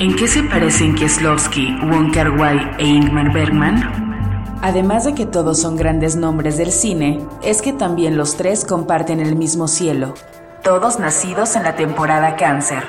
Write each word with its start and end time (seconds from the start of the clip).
¿En 0.00 0.14
qué 0.14 0.28
se 0.28 0.44
parecen 0.44 0.94
Kieslowski, 0.94 1.76
Wong 1.82 2.12
Kar 2.14 2.30
Wai 2.38 2.56
e 2.78 2.86
Ingmar 2.86 3.32
Bergman? 3.32 4.56
Además 4.62 5.04
de 5.04 5.14
que 5.16 5.26
todos 5.26 5.58
son 5.58 5.74
grandes 5.74 6.14
nombres 6.14 6.56
del 6.56 6.70
cine, 6.70 7.26
es 7.42 7.62
que 7.62 7.72
también 7.72 8.16
los 8.16 8.36
tres 8.36 8.64
comparten 8.64 9.18
el 9.18 9.34
mismo 9.34 9.66
cielo, 9.66 10.14
todos 10.62 11.00
nacidos 11.00 11.56
en 11.56 11.64
la 11.64 11.74
temporada 11.74 12.36
cáncer. 12.36 12.84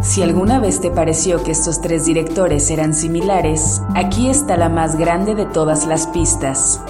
Si 0.00 0.22
alguna 0.22 0.58
vez 0.58 0.80
te 0.80 0.90
pareció 0.90 1.44
que 1.44 1.52
estos 1.52 1.80
tres 1.80 2.04
directores 2.04 2.68
eran 2.72 2.92
similares, 2.92 3.80
aquí 3.94 4.28
está 4.28 4.56
la 4.56 4.68
más 4.68 4.96
grande 4.96 5.36
de 5.36 5.46
todas 5.46 5.86
las 5.86 6.08
pistas. 6.08 6.82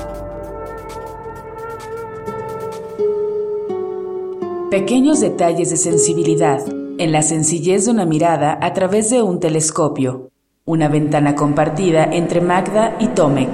Pequeños 4.71 5.21
detalles 5.21 5.69
de 5.69 5.77
sensibilidad, 5.77 6.63
en 7.01 7.13
la 7.13 7.23
sencillez 7.23 7.87
de 7.87 7.93
una 7.93 8.05
mirada 8.05 8.59
a 8.61 8.75
través 8.75 9.09
de 9.09 9.23
un 9.23 9.41
telescopio, 9.41 10.31
una 10.67 10.87
ventana 10.89 11.35
compartida 11.35 12.05
entre 12.05 12.43
Magda 12.43 12.95
y 13.01 13.09
Tomek, 13.09 13.51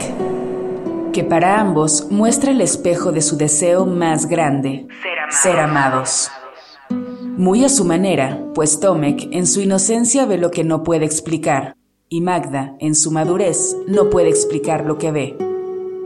que 1.13 1.23
para 1.23 1.61
ambos 1.61 2.09
muestra 2.11 2.51
el 2.51 2.61
espejo 2.61 3.13
de 3.13 3.23
su 3.23 3.37
deseo 3.37 3.87
más 3.87 4.27
grande, 4.27 4.89
ser 5.31 5.61
amados. 5.61 6.29
Muy 7.37 7.65
a 7.65 7.69
su 7.69 7.85
manera, 7.85 8.43
pues 8.53 8.81
Tomek 8.81 9.29
en 9.31 9.47
su 9.47 9.61
inocencia 9.61 10.27
ve 10.27 10.39
lo 10.39 10.51
que 10.51 10.65
no 10.65 10.83
puede 10.83 11.05
explicar, 11.05 11.77
y 12.09 12.23
Magda, 12.23 12.75
en 12.81 12.97
su 12.97 13.13
madurez, 13.13 13.77
no 13.87 14.11
puede 14.11 14.29
explicar 14.29 14.85
lo 14.87 14.99
que 14.99 15.13
ve. 15.13 15.37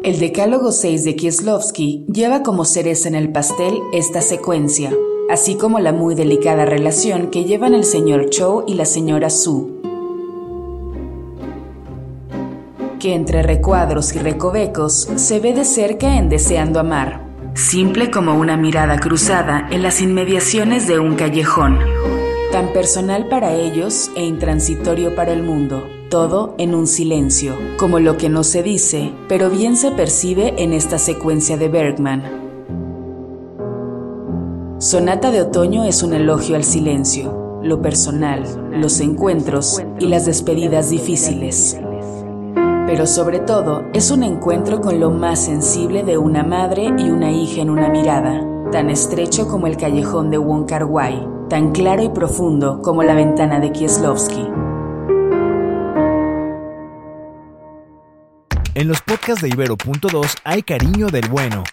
El 0.03 0.19
Decálogo 0.19 0.73
6 0.73 1.05
de 1.05 1.17
Kieslowski 1.17 2.05
lleva 2.13 2.43
como 2.43 2.67
cereza 2.67 3.09
en 3.09 3.15
el 3.15 3.33
pastel 3.33 3.79
esta 3.95 4.21
secuencia, 4.21 4.93
así 5.31 5.55
como 5.55 5.79
la 5.79 5.93
muy 5.93 6.15
delicada 6.15 6.65
relación 6.65 7.29
que 7.29 7.45
llevan 7.45 7.73
el 7.73 7.85
señor 7.85 8.31
Cho 8.31 8.65
y 8.67 8.75
la 8.75 8.85
señora 8.85 9.31
Su. 9.31 9.81
Que 12.99 13.15
entre 13.15 13.43
recuadros 13.43 14.15
y 14.15 14.19
recovecos 14.19 15.09
se 15.15 15.39
ve 15.39 15.55
de 15.55 15.65
cerca 15.65 16.17
en 16.17 16.29
Deseando 16.29 16.81
Amar, 16.81 17.25
simple 17.55 18.11
como 18.11 18.35
una 18.35 18.57
mirada 18.57 18.99
cruzada 18.99 19.69
en 19.71 19.83
las 19.83 20.03
inmediaciones 20.03 20.89
de 20.89 20.99
un 20.99 21.15
callejón, 21.15 21.79
tan 22.51 22.73
personal 22.73 23.29
para 23.29 23.55
ellos 23.55 24.11
e 24.17 24.25
intransitorio 24.25 25.15
para 25.15 25.33
el 25.33 25.45
mundo, 25.45 25.85
todo 26.11 26.57
en 26.59 26.75
un 26.75 26.89
silencio, 26.89 27.57
como 27.79 28.01
lo 28.01 28.17
que 28.17 28.29
no 28.29 28.43
se 28.43 28.65
dice, 28.65 29.13
pero 29.29 29.49
bien 29.49 29.77
se 29.77 29.93
percibe 29.93 30.55
en 30.59 30.73
esta 30.73 30.99
secuencia 30.99 31.57
de 31.57 31.69
Bergman. 31.69 32.40
Sonata 34.81 35.31
de 35.31 35.43
Otoño 35.43 35.85
es 35.85 36.03
un 36.03 36.15
elogio 36.15 36.57
al 36.57 36.65
silencio, 36.65 37.61
lo 37.63 37.83
personal, 37.83 38.45
los 38.81 39.01
encuentros 39.01 39.83
y 39.99 40.07
las 40.07 40.25
despedidas 40.25 40.89
difíciles. 40.89 41.79
Pero 42.87 43.07
sobre 43.07 43.41
todo 43.41 43.85
es 43.93 44.11
un 44.11 44.23
encuentro 44.23 44.81
con 44.81 44.99
lo 44.99 45.11
más 45.11 45.45
sensible 45.45 46.03
de 46.03 46.17
una 46.17 46.45
madre 46.45 46.95
y 46.97 47.11
una 47.11 47.31
hija 47.31 47.61
en 47.61 47.69
una 47.69 47.91
mirada, 47.91 48.43
tan 48.73 48.89
estrecho 48.89 49.49
como 49.49 49.67
el 49.67 49.77
callejón 49.77 50.31
de 50.31 50.39
Wong 50.39 50.67
Kar 50.67 50.85
Wai, 50.85 51.29
tan 51.51 51.73
claro 51.73 52.03
y 52.03 52.09
profundo 52.09 52.81
como 52.81 53.03
la 53.03 53.13
ventana 53.13 53.61
de 53.61 53.73
Kieslowski. 53.73 54.49
En 58.75 58.89
los 58.89 59.03
podcasts 59.03 59.43
de 59.43 59.51
Ibero.2 59.51 60.39
hay 60.43 60.63
cariño 60.63 61.09
del 61.09 61.29
bueno 61.29 61.65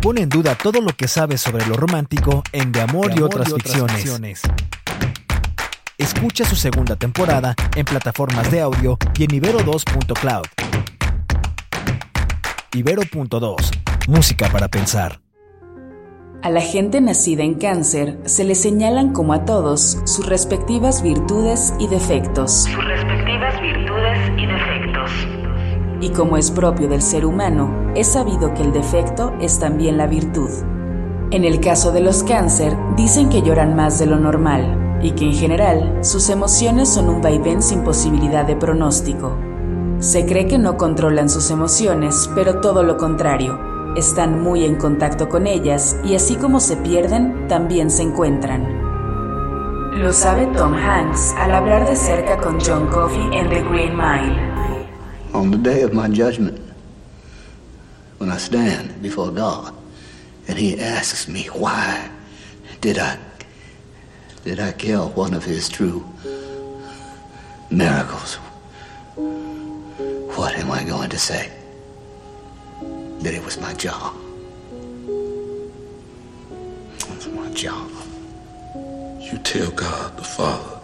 pone 0.00 0.22
en 0.22 0.28
duda 0.28 0.54
todo 0.54 0.80
lo 0.80 0.94
que 0.96 1.08
sabes 1.08 1.40
sobre 1.40 1.66
lo 1.66 1.74
romántico 1.74 2.42
en 2.52 2.72
De 2.72 2.80
Amor, 2.80 3.12
y, 3.16 3.22
otras, 3.22 3.52
ficciones. 3.52 4.42
Escucha 5.98 6.44
su 6.44 6.56
segunda 6.56 6.96
temporada 6.96 7.54
en 7.76 7.84
plataformas 7.84 8.50
de 8.50 8.60
audio 8.60 8.98
y 9.18 9.24
en 9.24 9.30
ibero2.cloud. 9.30 10.46
Ibero.2, 12.72 13.56
música 14.08 14.48
para 14.48 14.68
pensar. 14.68 15.20
A 16.42 16.48
la 16.48 16.62
gente 16.62 17.02
nacida 17.02 17.42
en 17.42 17.54
cáncer 17.54 18.18
se 18.24 18.44
le 18.44 18.54
señalan 18.54 19.12
como 19.12 19.34
a 19.34 19.44
todos 19.44 19.98
sus 20.06 20.26
respectivas 20.26 21.02
virtudes 21.02 21.74
y 21.78 21.86
defectos. 21.88 22.64
Sus 22.64 22.82
respectivas 22.82 23.60
virtudes 23.60 24.18
y 24.38 24.46
defectos. 24.46 25.49
Y 26.00 26.10
como 26.10 26.36
es 26.36 26.50
propio 26.50 26.88
del 26.88 27.02
ser 27.02 27.26
humano, 27.26 27.92
es 27.94 28.08
sabido 28.08 28.54
que 28.54 28.62
el 28.62 28.72
defecto 28.72 29.32
es 29.40 29.58
también 29.58 29.96
la 29.98 30.06
virtud. 30.06 30.50
En 31.30 31.44
el 31.44 31.60
caso 31.60 31.92
de 31.92 32.00
los 32.00 32.24
cáncer, 32.24 32.76
dicen 32.96 33.28
que 33.28 33.42
lloran 33.42 33.76
más 33.76 33.98
de 33.98 34.06
lo 34.06 34.18
normal 34.18 34.98
y 35.02 35.12
que 35.12 35.26
en 35.26 35.34
general 35.34 35.98
sus 36.00 36.28
emociones 36.28 36.88
son 36.88 37.08
un 37.08 37.22
vaivén 37.22 37.62
sin 37.62 37.84
posibilidad 37.84 38.44
de 38.44 38.56
pronóstico. 38.56 39.36
Se 39.98 40.24
cree 40.24 40.46
que 40.46 40.58
no 40.58 40.76
controlan 40.78 41.28
sus 41.28 41.50
emociones, 41.50 42.30
pero 42.34 42.60
todo 42.60 42.82
lo 42.82 42.96
contrario. 42.96 43.60
Están 43.96 44.42
muy 44.42 44.64
en 44.64 44.76
contacto 44.76 45.28
con 45.28 45.46
ellas 45.46 45.96
y 46.04 46.14
así 46.14 46.36
como 46.36 46.60
se 46.60 46.76
pierden, 46.76 47.46
también 47.48 47.90
se 47.90 48.02
encuentran. 48.02 48.80
Lo 49.92 50.12
sabe 50.12 50.46
Tom 50.56 50.72
Hanks 50.72 51.34
al 51.36 51.52
hablar 51.52 51.86
de 51.86 51.96
cerca 51.96 52.38
con 52.38 52.58
John 52.60 52.86
Coffey 52.86 53.36
en 53.36 53.50
The 53.50 53.62
Green 53.62 53.96
Mile. 53.96 54.49
On 55.32 55.50
the 55.50 55.58
day 55.58 55.82
of 55.82 55.92
my 55.92 56.08
judgment, 56.08 56.60
when 58.18 58.30
I 58.30 58.36
stand 58.36 59.00
before 59.02 59.30
God 59.30 59.74
and 60.48 60.58
He 60.58 60.78
asks 60.80 61.28
me, 61.28 61.44
why 61.46 62.10
did 62.80 62.98
I 62.98 63.18
did 64.44 64.58
I 64.58 64.72
kill 64.72 65.10
one 65.10 65.34
of 65.34 65.44
His 65.44 65.68
true 65.68 66.04
miracles? 67.70 68.36
What 70.36 70.54
am 70.54 70.70
I 70.70 70.84
going 70.84 71.10
to 71.10 71.18
say? 71.18 71.50
That 73.20 73.34
it 73.34 73.44
was 73.44 73.60
my 73.60 73.74
job. 73.74 74.16
It 76.98 77.10
was 77.10 77.28
my 77.28 77.50
job. 77.50 77.90
You 79.20 79.38
tell 79.44 79.70
God 79.70 80.16
the 80.16 80.24
Father 80.24 80.80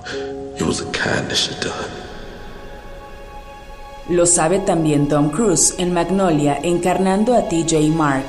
it 0.59 0.63
was 0.63 0.81
a 0.81 0.91
kindness 0.93 1.49
you 1.49 1.61
done. 1.61 2.06
Lo 4.09 4.25
sabe 4.25 4.61
también 4.61 5.09
Tom 5.09 5.31
Cruise 5.31 5.75
en 5.79 5.93
Magnolia 5.93 6.59
encarnando 6.63 7.35
a 7.35 7.49
TJ 7.49 7.91
Mark. 7.91 8.25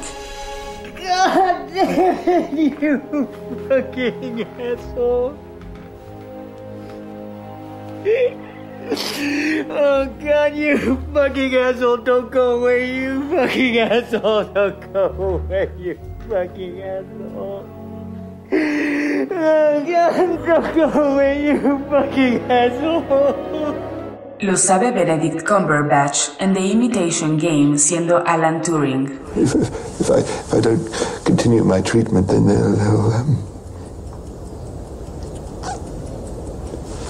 God 0.95 1.69
damn 1.71 2.57
you 2.57 3.27
fucking 3.69 4.45
asshole. 4.59 5.33
Oh 9.69 10.05
God, 10.19 10.55
you 10.55 10.97
fucking 11.13 11.55
asshole, 11.55 11.97
don't 11.97 12.31
go 12.31 12.59
away, 12.59 12.95
you 12.95 13.29
fucking 13.29 13.77
asshole, 13.77 14.45
don't 14.45 14.93
go 14.93 15.41
away, 15.45 15.69
you 15.77 15.99
fucking 16.27 16.81
asshole. 16.81 17.65
Oh 19.29 19.83
God, 19.85 20.45
don't 20.45 20.75
go 20.75 20.89
away, 21.13 21.45
you 21.45 21.79
fucking 21.89 22.39
asshole. 22.49 23.96
Lo 24.39 24.55
sabe 24.55 24.91
Benedict 24.91 25.43
Cumberbatch 25.43 26.29
en 26.37 26.53
The 26.53 26.59
Imitation 26.59 27.37
Game 27.37 27.75
siendo 27.79 28.21
Alan 28.23 28.61
Turing. 28.61 29.09
If, 29.35 29.55
if, 29.55 30.11
I, 30.11 30.19
if 30.19 30.53
I 30.53 30.61
don't 30.61 31.25
continue 31.25 31.63
my 31.63 31.81
treatment, 31.81 32.27
then 32.27 32.45
they'll, 32.45 32.75
they'll, 32.75 33.11
um, 33.13 33.43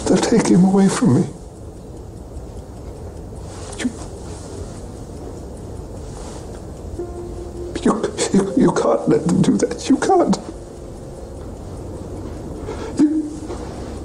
they'll 0.06 0.18
take 0.18 0.48
him 0.48 0.64
away 0.64 0.88
from 0.88 1.16
me. 1.16 1.24
You, 3.78 3.90
you, 7.84 8.14
you, 8.34 8.54
you 8.56 8.72
can't 8.72 9.10
let 9.10 9.28
them 9.28 9.42
do 9.42 9.58
that. 9.58 9.90
You 9.90 9.98
can't. 9.98 10.38
You, 12.98 13.10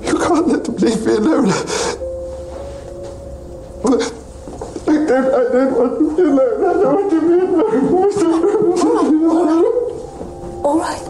you 0.03 0.19
can't 0.19 0.49
let 0.49 0.65
them 0.65 0.75
leave 0.79 1.07
me 1.07 1.13
alone. 1.15 1.53
I 3.85 3.89
don't, 3.89 5.35
I 5.35 5.43
to 5.99 6.15
be 6.15 6.23
alone. 6.23 6.63
I 6.63 6.73
don't 6.73 6.95
want 6.95 7.11
to 7.11 8.27
be 9.11 9.25
alone. 9.25 9.65
All 10.65 10.79
right. 10.79 11.03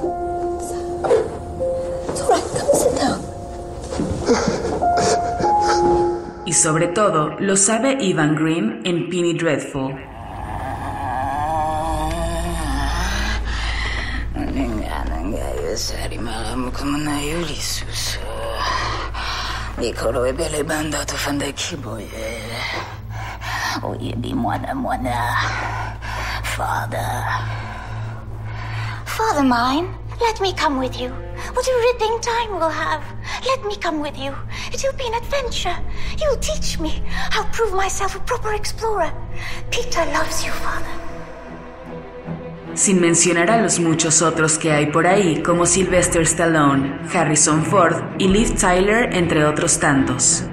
All 2.18 2.28
right. 2.30 2.46
Come 2.56 2.72
sit 2.72 2.94
down. 2.96 3.20
Y 6.46 6.52
sobre 6.54 6.88
todo, 6.88 7.36
lo 7.40 7.56
sabe 7.56 7.98
Ivan 8.00 8.34
Green 8.36 8.80
en 8.84 9.10
Penny 9.10 9.34
Dreadful. 9.34 10.12
Oh, 23.84 23.94
ye 24.00 24.14
di 24.14 24.32
mwana 24.34 24.74
mwana. 24.74 25.12
Father. 26.44 27.10
Father 29.04 29.42
mine, 29.42 29.88
let 30.20 30.40
me 30.40 30.52
come 30.52 30.78
with 30.78 31.00
you. 31.00 31.10
What 31.52 31.66
a 31.66 31.74
ripping 31.86 32.20
time 32.20 32.58
we'll 32.58 32.70
have. 32.70 33.02
Let 33.44 33.64
me 33.64 33.76
come 33.76 34.00
with 34.00 34.16
you. 34.16 34.32
It'll 34.72 34.96
be 34.96 35.06
an 35.08 35.14
adventure. 35.14 35.76
You'll 36.20 36.38
teach 36.38 36.78
me. 36.78 37.02
I'll 37.32 37.48
prove 37.52 37.72
myself 37.74 38.14
a 38.14 38.20
proper 38.20 38.54
explorer. 38.54 39.12
Peter 39.70 40.04
loves 40.12 40.44
you, 40.44 40.52
Father. 40.52 40.86
Sin 42.74 43.00
mencionar 43.00 43.50
a 43.50 43.60
los 43.60 43.80
muchos 43.80 44.22
otros 44.22 44.58
que 44.58 44.72
hay 44.72 44.86
por 44.86 45.06
ahí, 45.06 45.42
como 45.42 45.66
Sylvester 45.66 46.22
Stallone, 46.22 47.00
Harrison 47.12 47.64
Ford 47.64 47.96
y 48.18 48.28
Liv 48.28 48.56
Tyler, 48.58 49.12
entre 49.12 49.44
otros 49.44 49.78
tantos. 49.78 50.44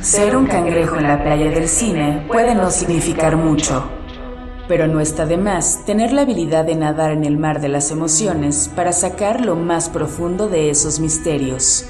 Ser 0.00 0.36
un 0.36 0.46
cangrejo 0.46 0.96
en 0.96 1.08
la 1.08 1.22
playa 1.22 1.50
del 1.50 1.66
cine 1.66 2.24
puede 2.28 2.54
no 2.54 2.70
significar 2.70 3.36
mucho, 3.36 3.82
pero 4.68 4.86
no 4.86 5.00
está 5.00 5.26
de 5.26 5.36
más 5.36 5.84
tener 5.86 6.12
la 6.12 6.22
habilidad 6.22 6.64
de 6.64 6.76
nadar 6.76 7.10
en 7.10 7.24
el 7.24 7.36
mar 7.36 7.60
de 7.60 7.68
las 7.68 7.90
emociones 7.90 8.70
para 8.76 8.92
sacar 8.92 9.44
lo 9.44 9.56
más 9.56 9.88
profundo 9.88 10.48
de 10.48 10.70
esos 10.70 11.00
misterios. 11.00 11.86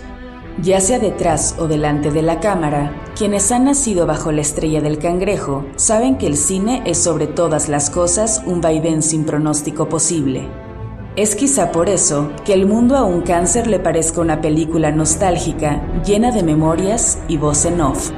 Ya 0.62 0.81
sea 0.81 0.99
detrás 0.99 1.56
o 1.58 1.69
delante 1.69 2.10
de 2.10 2.22
la 2.22 2.40
cámara, 2.40 2.93
quienes 3.14 3.52
han 3.52 3.66
nacido 3.66 4.06
bajo 4.06 4.32
la 4.32 4.40
estrella 4.40 4.81
del 4.81 4.99
cangrejo 4.99 5.66
saben 5.76 6.16
que 6.16 6.26
el 6.26 6.37
cine 6.37 6.82
es 6.87 6.96
sobre 6.96 7.26
todas 7.26 7.69
las 7.69 7.90
cosas 7.90 8.43
un 8.46 8.62
vaivén 8.62 9.02
sin 9.02 9.25
pronóstico 9.26 9.88
posible. 9.90 10.49
Es 11.19 11.35
quizá 11.35 11.73
por 11.73 11.88
eso 11.88 12.31
que 12.44 12.53
El 12.53 12.65
mundo 12.65 12.97
a 12.97 13.03
un 13.03 13.23
cáncer 13.23 13.67
le 13.67 13.81
parezca 13.81 14.20
una 14.20 14.41
película 14.41 14.93
nostálgica, 14.93 15.82
llena 16.05 16.31
de 16.31 16.44
memorias 16.44 17.19
y 17.26 17.37
voz 17.37 17.65
en 17.65 17.81
off 17.81 18.12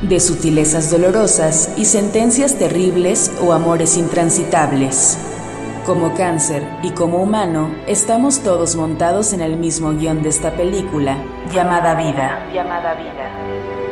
de 0.00 0.18
sutilezas 0.18 0.90
dolorosas 0.90 1.74
y 1.76 1.84
sentencias 1.84 2.54
terribles 2.54 3.30
o 3.42 3.52
amores 3.52 3.98
intransitables. 3.98 5.18
Como 5.84 6.14
cáncer 6.14 6.66
y 6.82 6.92
como 6.92 7.18
humano, 7.18 7.74
estamos 7.86 8.40
todos 8.40 8.74
montados 8.74 9.34
en 9.34 9.42
el 9.42 9.58
mismo 9.58 9.90
guion 9.90 10.22
de 10.22 10.30
esta 10.30 10.52
película, 10.52 11.18
llamada 11.52 11.94
vida. 11.94 12.50
Llamada 12.54 12.94
vida. 12.94 13.89